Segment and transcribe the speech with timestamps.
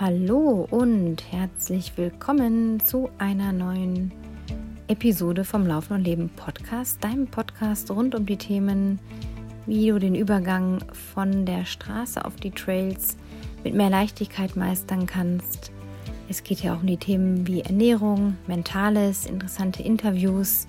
[0.00, 4.12] Hallo und herzlich willkommen zu einer neuen
[4.88, 8.98] Episode vom Laufen und Leben Podcast, deinem Podcast rund um die Themen,
[9.66, 10.82] wie du den Übergang
[11.12, 13.18] von der Straße auf die Trails
[13.62, 15.70] mit mehr Leichtigkeit meistern kannst.
[16.30, 20.66] Es geht ja auch um die Themen wie Ernährung, Mentales, interessante Interviews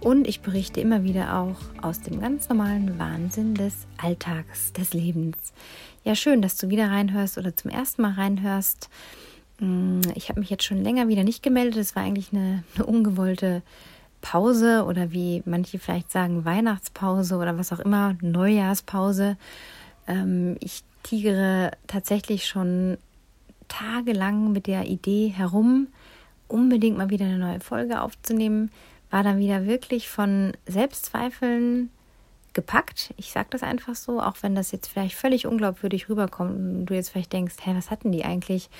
[0.00, 5.36] und ich berichte immer wieder auch aus dem ganz normalen Wahnsinn des Alltags, des Lebens.
[6.04, 8.88] Ja, schön, dass du wieder reinhörst oder zum ersten Mal reinhörst.
[9.58, 11.76] Mm, ich habe mich jetzt schon länger wieder nicht gemeldet.
[11.76, 13.62] Es war eigentlich eine, eine ungewollte
[14.22, 19.36] Pause oder wie manche vielleicht sagen, Weihnachtspause oder was auch immer, Neujahrspause.
[20.06, 22.96] Ähm, ich tigere tatsächlich schon
[23.68, 25.88] tagelang mit der Idee herum,
[26.48, 28.70] unbedingt mal wieder eine neue Folge aufzunehmen
[29.10, 31.90] war dann wieder wirklich von Selbstzweifeln
[32.52, 33.12] gepackt.
[33.16, 36.94] Ich sage das einfach so, auch wenn das jetzt vielleicht völlig unglaubwürdig rüberkommt und du
[36.94, 38.70] jetzt vielleicht denkst, hä, was hatten die eigentlich?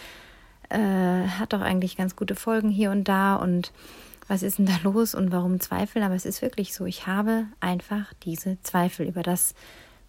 [0.69, 3.73] Äh, hat doch eigentlich ganz gute Folgen hier und da und
[4.29, 6.05] was ist denn da los und warum zweifeln?
[6.05, 9.55] Aber es ist wirklich so, ich habe einfach diese Zweifel über das,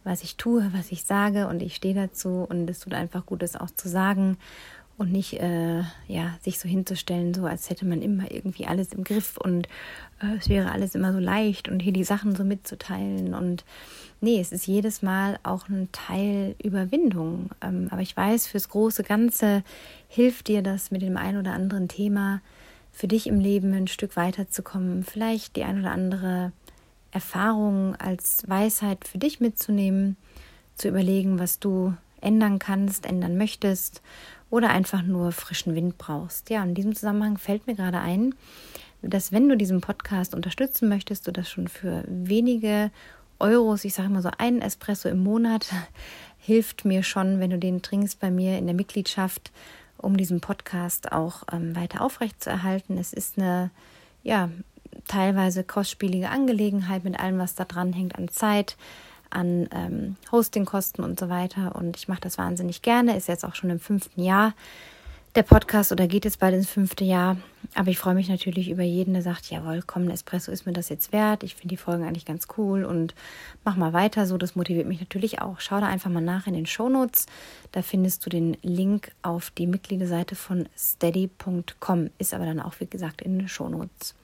[0.04, 3.42] was ich tue, was ich sage und ich stehe dazu und es tut einfach gut,
[3.42, 4.38] das auch zu sagen
[4.98, 9.04] und nicht äh, ja, sich so hinzustellen, so als hätte man immer irgendwie alles im
[9.04, 9.68] Griff und
[10.22, 13.34] äh, es wäre alles immer so leicht und hier die Sachen so mitzuteilen.
[13.34, 13.66] Und
[14.20, 17.50] nee, es ist jedes Mal auch ein Teil Überwindung.
[17.62, 19.64] Ähm, aber ich weiß, fürs große Ganze
[20.08, 22.42] hilft dir das mit dem ein oder anderen Thema
[22.92, 26.52] für dich im Leben ein Stück weiterzukommen, vielleicht die ein oder andere
[27.12, 30.18] Erfahrung als Weisheit für dich mitzunehmen,
[30.76, 34.02] zu überlegen, was du ändern kannst, ändern möchtest
[34.52, 36.52] oder einfach nur frischen Wind brauchst.
[36.52, 38.36] Ja, in diesem Zusammenhang fällt mir gerade ein,
[39.02, 42.92] dass wenn du diesen Podcast unterstützen möchtest, du das schon für wenige
[43.40, 45.72] Euros, ich sage mal so einen Espresso im Monat,
[46.38, 49.52] hilft mir schon, wenn du den trinkst bei mir in der Mitgliedschaft,
[49.98, 52.98] um diesen Podcast auch ähm, weiter aufrechtzuerhalten.
[52.98, 53.72] Es ist eine,
[54.22, 54.50] ja,
[55.08, 58.76] teilweise kostspielige Angelegenheit mit allem, was da dran hängt an Zeit,
[59.32, 61.76] an ähm, Hostingkosten und so weiter.
[61.76, 63.18] Und ich mache das wahnsinnig gerne.
[63.18, 64.54] Ist jetzt auch schon im fünften Jahr
[65.36, 67.38] der Podcast oder geht jetzt bald ins fünfte Jahr.
[67.74, 70.90] Aber ich freue mich natürlich über jeden, der sagt, jawohl, komm, Espresso ist mir das
[70.90, 71.44] jetzt wert.
[71.44, 73.16] Ich finde die Folgen eigentlich ganz cool und
[73.64, 74.38] mach mal weiter so.
[74.38, 75.62] Das motiviert mich natürlich auch.
[75.62, 77.28] Schau da einfach mal nach in den Shownotes.
[77.72, 82.10] Da findest du den Link auf die Mitgliederseite von steady.com.
[82.18, 84.16] Ist aber dann auch, wie gesagt, in den Shownotes.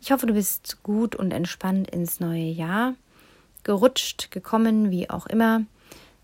[0.00, 2.94] Ich hoffe, du bist gut und entspannt ins neue Jahr
[3.64, 5.62] gerutscht, gekommen, wie auch immer.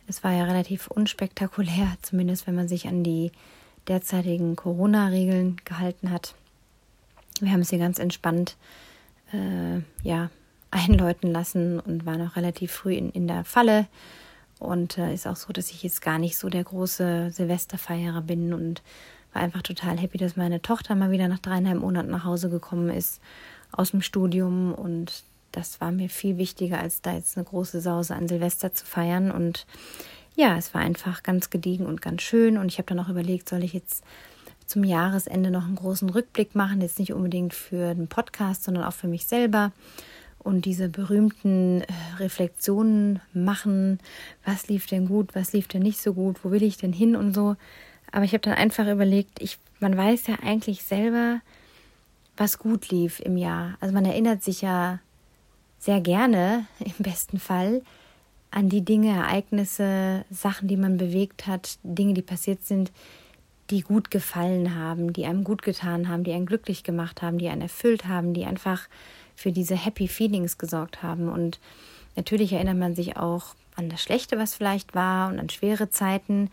[0.06, 3.33] Es war ja relativ unspektakulär, zumindest wenn man sich an die
[3.89, 6.34] derzeitigen Corona-Regeln gehalten hat.
[7.41, 8.56] Wir haben es hier ganz entspannt
[9.33, 10.31] äh, ja,
[10.71, 13.87] einläuten lassen und waren auch relativ früh in, in der Falle.
[14.59, 18.53] Und äh, ist auch so, dass ich jetzt gar nicht so der große Silvesterfeierer bin
[18.53, 18.83] und
[19.33, 22.91] war einfach total happy, dass meine Tochter mal wieder nach dreieinhalb Monaten nach Hause gekommen
[22.91, 23.21] ist
[23.72, 28.15] aus dem Studium und das war mir viel wichtiger, als da jetzt eine große Sause
[28.15, 29.31] an Silvester zu feiern.
[29.31, 29.66] Und
[30.37, 32.56] ja, es war einfach ganz gediegen und ganz schön.
[32.59, 34.05] Und ich habe dann auch überlegt, soll ich jetzt
[34.66, 38.93] zum Jahresende noch einen großen Rückblick machen, jetzt nicht unbedingt für den Podcast, sondern auch
[38.93, 39.72] für mich selber
[40.43, 41.87] und diese berühmten äh,
[42.19, 43.99] Reflexionen machen,
[44.44, 47.15] was lief denn gut, was lief denn nicht so gut, wo will ich denn hin
[47.15, 47.56] und so.
[48.10, 51.41] Aber ich habe dann einfach überlegt, ich, man weiß ja eigentlich selber,
[52.37, 53.77] was gut lief im Jahr.
[53.81, 54.99] Also man erinnert sich ja
[55.80, 57.82] sehr gerne, im besten Fall,
[58.52, 62.92] an die Dinge, Ereignisse, Sachen, die man bewegt hat, Dinge, die passiert sind,
[63.70, 67.48] die gut gefallen haben, die einem gut getan haben, die einen glücklich gemacht haben, die
[67.48, 68.88] einen erfüllt haben, die einfach
[69.36, 71.28] für diese Happy Feelings gesorgt haben.
[71.28, 71.60] Und
[72.16, 76.50] natürlich erinnert man sich auch an das Schlechte, was vielleicht war und an schwere Zeiten.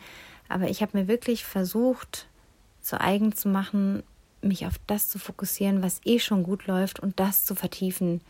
[0.48, 2.28] Aber ich habe mir wirklich versucht,
[2.82, 4.04] zu eigen zu machen,
[4.42, 8.22] mich auf das zu fokussieren, was eh schon gut läuft und das zu vertiefen.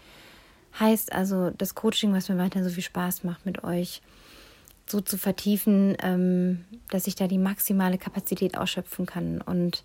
[0.79, 4.01] Heißt also, das Coaching, was mir weiter so viel Spaß macht mit euch,
[4.85, 9.83] so zu vertiefen, ähm, dass ich da die maximale Kapazität ausschöpfen kann und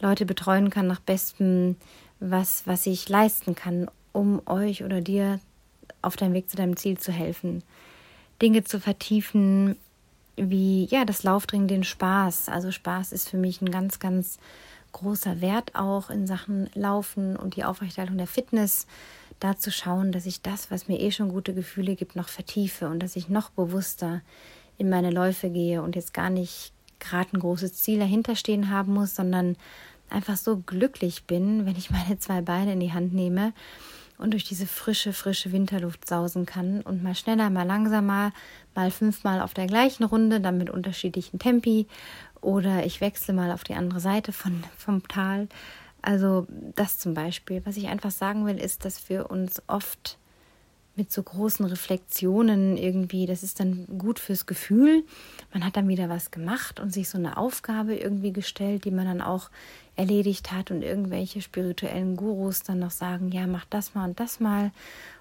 [0.00, 1.76] Leute betreuen kann nach bestem,
[2.20, 5.40] was, was ich leisten kann, um euch oder dir
[6.02, 7.62] auf deinem Weg zu deinem Ziel zu helfen.
[8.40, 9.76] Dinge zu vertiefen,
[10.36, 12.48] wie ja, das Laufdringen, den Spaß.
[12.48, 14.38] Also Spaß ist für mich ein ganz, ganz
[14.92, 18.86] großer Wert auch in Sachen Laufen und die Aufrechterhaltung der Fitness
[19.40, 22.88] da zu schauen, dass ich das, was mir eh schon gute Gefühle gibt, noch vertiefe
[22.88, 24.20] und dass ich noch bewusster
[24.78, 28.94] in meine Läufe gehe und jetzt gar nicht gerade ein großes Ziel dahinter stehen haben
[28.94, 29.56] muss, sondern
[30.10, 33.52] einfach so glücklich bin, wenn ich meine zwei Beine in die Hand nehme
[34.18, 38.32] und durch diese frische, frische Winterluft sausen kann und mal schneller, mal langsamer,
[38.74, 41.86] mal fünfmal auf der gleichen Runde, dann mit unterschiedlichen Tempi
[42.42, 45.48] oder ich wechsle mal auf die andere Seite von, vom Tal.
[46.02, 47.62] Also das zum Beispiel.
[47.64, 50.18] Was ich einfach sagen will, ist, dass wir uns oft
[50.96, 55.04] mit so großen Reflexionen irgendwie, das ist dann gut fürs Gefühl.
[55.52, 59.06] Man hat dann wieder was gemacht und sich so eine Aufgabe irgendwie gestellt, die man
[59.06, 59.50] dann auch
[59.96, 64.40] erledigt hat und irgendwelche spirituellen Gurus dann noch sagen, ja, mach das mal und das
[64.40, 64.72] mal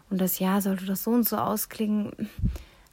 [0.10, 2.12] und das Jahr sollte das so und so ausklingen.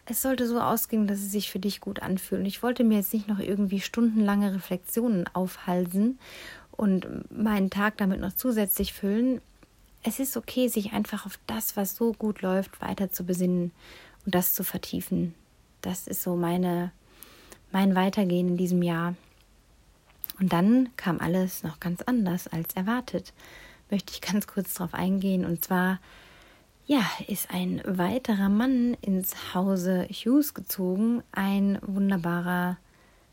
[0.04, 2.42] Es sollte so ausklingen, dass es sich für dich gut anfühlt.
[2.42, 6.18] Und ich wollte mir jetzt nicht noch irgendwie stundenlange Reflexionen aufhalsen
[6.76, 9.40] und meinen Tag damit noch zusätzlich füllen
[10.06, 13.72] es ist okay, sich einfach auf das, was so gut läuft, weiter zu besinnen
[14.24, 15.34] und das zu vertiefen.
[15.82, 16.92] Das ist so meine,
[17.72, 19.16] mein Weitergehen in diesem Jahr.
[20.38, 23.32] Und dann kam alles noch ganz anders als erwartet.
[23.90, 25.44] Möchte ich ganz kurz darauf eingehen.
[25.44, 25.98] Und zwar,
[26.86, 31.24] ja, ist ein weiterer Mann ins Hause Hughes gezogen.
[31.32, 32.76] Ein wunderbarer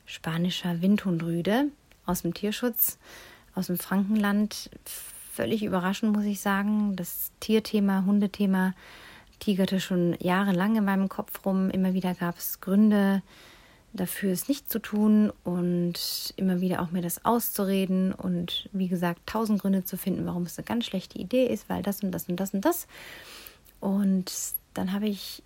[0.08, 1.68] spanischer Windhundrüde
[2.08, 2.98] aus dem Tierschutz,
[3.56, 4.70] aus dem Frankenland
[5.34, 6.96] völlig überraschend, muss ich sagen.
[6.96, 8.74] Das Tierthema, Hundethema
[9.40, 11.70] tigerte schon jahrelang in meinem Kopf rum.
[11.70, 13.22] Immer wieder gab es Gründe
[13.94, 19.22] dafür, es nicht zu tun und immer wieder auch mir das auszureden und wie gesagt,
[19.28, 22.28] tausend Gründe zu finden, warum es eine ganz schlechte Idee ist, weil das und das
[22.28, 22.88] und das und das.
[23.80, 24.32] Und
[24.74, 25.44] dann habe ich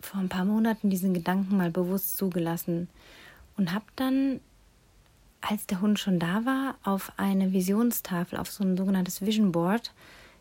[0.00, 2.88] vor ein paar Monaten diesen Gedanken mal bewusst zugelassen
[3.56, 4.40] und habe dann
[5.40, 9.92] als der Hund schon da war, auf eine Visionstafel, auf so ein sogenanntes Vision Board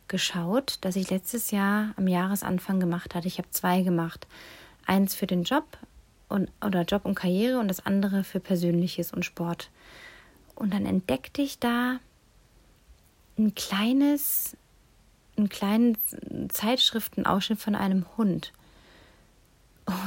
[0.07, 3.27] geschaut, das ich letztes Jahr am Jahresanfang gemacht hatte.
[3.27, 4.27] Ich habe zwei gemacht.
[4.85, 5.65] Eins für den Job
[6.27, 9.69] und, oder Job und Karriere und das andere für Persönliches und Sport.
[10.55, 11.99] Und dann entdeckte ich da
[13.37, 14.57] ein kleines,
[15.37, 15.97] einen kleinen
[16.49, 18.51] Zeitschriftenausschnitt von einem Hund.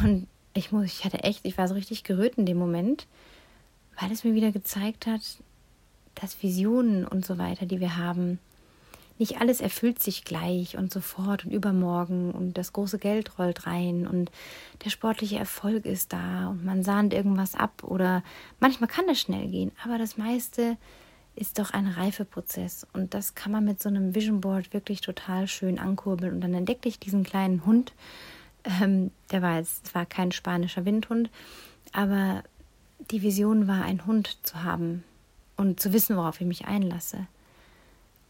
[0.02, 3.06] Und ich muss, ich hatte echt, ich war so richtig gerührt in dem Moment
[4.00, 5.22] weil es mir wieder gezeigt hat,
[6.14, 8.38] dass Visionen und so weiter, die wir haben,
[9.18, 14.06] nicht alles erfüllt sich gleich und sofort und übermorgen und das große Geld rollt rein
[14.06, 14.30] und
[14.84, 18.24] der sportliche Erfolg ist da und man sahnt irgendwas ab oder
[18.58, 20.76] manchmal kann es schnell gehen, aber das meiste
[21.34, 25.46] ist doch ein Reifeprozess und das kann man mit so einem Vision Board wirklich total
[25.46, 27.92] schön ankurbeln und dann entdeckte ich diesen kleinen Hund,
[28.64, 31.30] ähm, der war jetzt zwar kein spanischer Windhund,
[31.92, 32.42] aber
[33.10, 35.04] die Vision war, einen Hund zu haben
[35.56, 37.26] und zu wissen, worauf ich mich einlasse.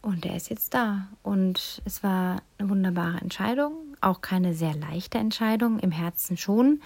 [0.01, 1.07] Und er ist jetzt da.
[1.23, 3.73] Und es war eine wunderbare Entscheidung.
[4.01, 6.81] Auch keine sehr leichte Entscheidung, im Herzen schon.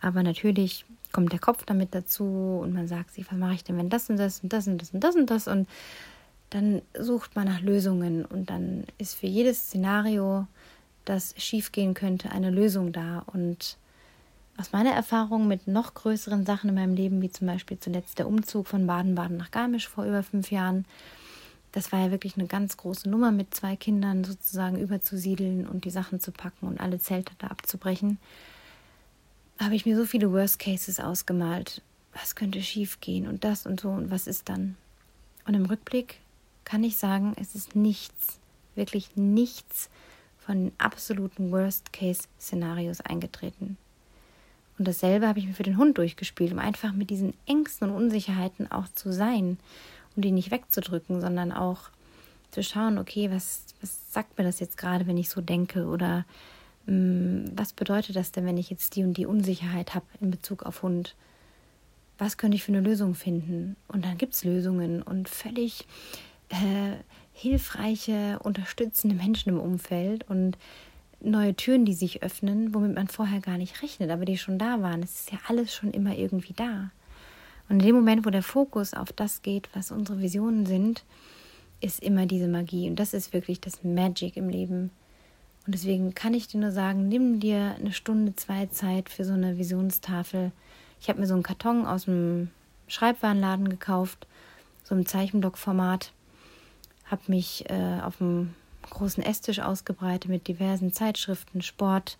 [0.00, 3.76] Aber natürlich kommt der Kopf damit dazu und man sagt sich, was mache ich denn,
[3.76, 5.68] wenn das und das und das und das und das und das und
[6.50, 10.46] dann sucht man nach Lösungen und dann ist für jedes Szenario,
[11.04, 13.24] das schiefgehen könnte, eine Lösung da.
[13.32, 13.78] Und
[14.62, 18.28] aus meiner Erfahrung mit noch größeren Sachen in meinem Leben, wie zum Beispiel zuletzt der
[18.28, 20.84] Umzug von Baden-Baden nach Garmisch vor über fünf Jahren,
[21.72, 25.90] das war ja wirklich eine ganz große Nummer, mit zwei Kindern sozusagen überzusiedeln und die
[25.90, 28.18] Sachen zu packen und alle Zelte da abzubrechen.
[29.58, 31.82] Habe ich mir so viele Worst Cases ausgemalt.
[32.12, 34.76] Was könnte schiefgehen und das und so und was ist dann?
[35.44, 36.20] Und im Rückblick
[36.62, 38.38] kann ich sagen, es ist nichts,
[38.76, 39.90] wirklich nichts
[40.38, 43.76] von den absoluten Worst Case Szenarios eingetreten.
[44.82, 47.94] Und dasselbe habe ich mir für den Hund durchgespielt, um einfach mit diesen Ängsten und
[47.94, 49.56] Unsicherheiten auch zu sein
[50.16, 51.82] und die nicht wegzudrücken, sondern auch
[52.50, 55.86] zu schauen, okay, was, was sagt mir das jetzt gerade, wenn ich so denke?
[55.86, 56.24] Oder
[56.86, 60.32] mh, mm, was bedeutet das denn, wenn ich jetzt die und die Unsicherheit habe in
[60.32, 61.14] Bezug auf Hund?
[62.18, 63.76] Was könnte ich für eine Lösung finden?
[63.86, 65.86] Und dann gibt es Lösungen und völlig
[66.48, 66.96] äh,
[67.34, 70.28] hilfreiche, unterstützende Menschen im Umfeld.
[70.28, 70.58] Und
[71.24, 74.82] neue Türen, die sich öffnen, womit man vorher gar nicht rechnet, aber die schon da
[74.82, 75.02] waren.
[75.02, 76.90] Es ist ja alles schon immer irgendwie da.
[77.68, 81.04] Und in dem Moment, wo der Fokus auf das geht, was unsere Visionen sind,
[81.80, 82.88] ist immer diese Magie.
[82.88, 84.90] Und das ist wirklich das Magic im Leben.
[85.66, 89.32] Und deswegen kann ich dir nur sagen, nimm dir eine Stunde, zwei Zeit für so
[89.32, 90.50] eine Visionstafel.
[91.00, 92.50] Ich habe mir so einen Karton aus dem
[92.88, 94.26] Schreibwarenladen gekauft,
[94.82, 96.12] so im Zeichenblockformat,
[97.06, 98.54] habe mich äh, auf dem
[98.90, 102.18] großen Esstisch ausgebreitet mit diversen Zeitschriften, Sport,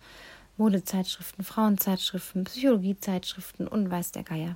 [0.57, 4.55] Modezeitschriften, Frauenzeitschriften, Psychologiezeitschriften und weiß der Geier.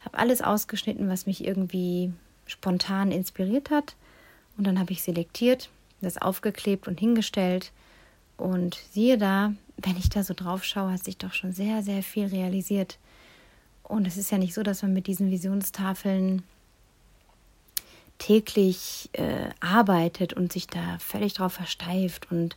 [0.00, 2.12] Habe alles ausgeschnitten, was mich irgendwie
[2.46, 3.94] spontan inspiriert hat.
[4.56, 7.72] Und dann habe ich selektiert, das aufgeklebt und hingestellt.
[8.36, 12.02] Und siehe da, wenn ich da so drauf schaue, hat sich doch schon sehr, sehr
[12.02, 12.98] viel realisiert.
[13.82, 16.42] Und es ist ja nicht so, dass man mit diesen Visionstafeln
[18.22, 22.56] täglich äh, arbeitet und sich da völlig drauf versteift und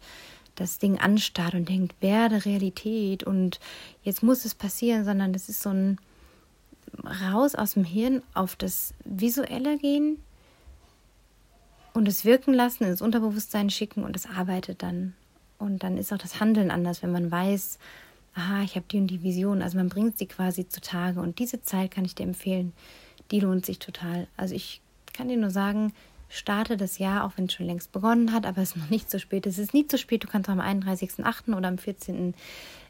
[0.53, 3.59] das Ding anstarrt und denkt, werde Realität und
[4.03, 5.97] jetzt muss es passieren, sondern das ist so ein
[7.03, 10.19] raus aus dem Hirn auf das Visuelle gehen
[11.93, 15.15] und es wirken lassen, ins Unterbewusstsein schicken und es arbeitet dann.
[15.57, 17.79] Und dann ist auch das Handeln anders, wenn man weiß,
[18.35, 19.63] aha, ich habe die und die Vision.
[19.63, 21.21] Also man bringt sie quasi zutage.
[21.21, 22.73] Und diese Zeit kann ich dir empfehlen,
[23.31, 24.27] die lohnt sich total.
[24.35, 24.81] Also ich
[25.15, 25.93] kann dir nur sagen,
[26.29, 29.09] starte das Jahr, auch wenn es schon längst begonnen hat, aber es ist noch nicht
[29.09, 29.45] zu spät.
[29.47, 31.55] Es ist nie zu spät, du kannst am 31.08.
[31.55, 32.33] oder am 14.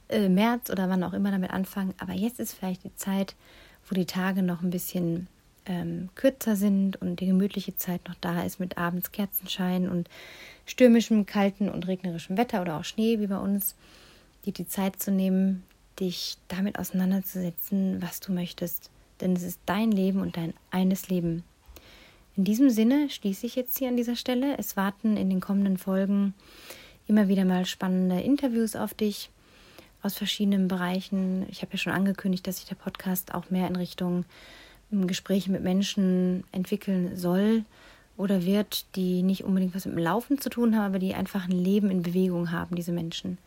[0.08, 1.94] Äh, März oder wann auch immer damit anfangen.
[1.98, 3.36] Aber jetzt ist vielleicht die Zeit,
[3.90, 5.28] wo die Tage noch ein bisschen
[5.66, 10.10] ähm, kürzer sind und die gemütliche Zeit noch da ist mit abends Kerzenschein und
[10.66, 13.76] stürmischem, kalten und regnerischem Wetter oder auch Schnee wie bei uns,
[14.46, 15.64] dir die Zeit zu nehmen,
[16.00, 18.90] dich damit auseinanderzusetzen, was du möchtest.
[19.22, 21.44] Denn es ist dein Leben und dein eines Leben.
[22.38, 24.58] In diesem Sinne schließe ich jetzt hier an dieser Stelle.
[24.58, 26.34] Es warten in den kommenden Folgen
[27.08, 29.30] immer wieder mal spannende Interviews auf dich
[30.02, 31.46] aus verschiedenen Bereichen.
[31.50, 34.26] Ich habe ja schon angekündigt, dass sich der Podcast auch mehr in Richtung
[34.92, 37.64] ähm, Gespräche mit Menschen entwickeln soll
[38.18, 41.46] oder wird, die nicht unbedingt was mit dem Laufen zu tun haben, aber die einfach
[41.46, 43.38] ein Leben in Bewegung haben, diese Menschen.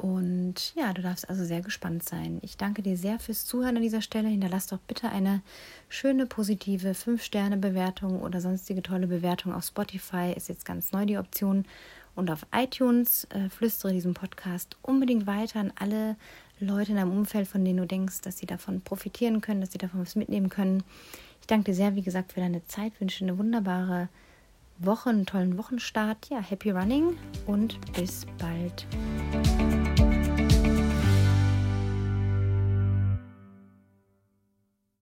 [0.00, 2.38] Und ja, du darfst also sehr gespannt sein.
[2.40, 4.28] Ich danke dir sehr fürs Zuhören an dieser Stelle.
[4.28, 5.42] Hinterlass doch bitte eine
[5.90, 10.32] schöne, positive 5-Sterne-Bewertung oder sonstige tolle Bewertung auf Spotify.
[10.34, 11.66] Ist jetzt ganz neu die Option.
[12.14, 16.16] Und auf iTunes äh, flüstere diesen Podcast unbedingt weiter an alle
[16.60, 19.78] Leute in deinem Umfeld, von denen du denkst, dass sie davon profitieren können, dass sie
[19.78, 20.82] davon was mitnehmen können.
[21.42, 24.08] Ich danke dir sehr, wie gesagt, für deine Zeit, wünsche eine wunderbare
[24.78, 26.30] Woche, einen tollen Wochenstart.
[26.30, 28.86] Ja, happy running und bis bald.